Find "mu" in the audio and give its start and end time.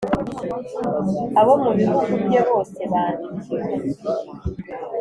1.63-1.71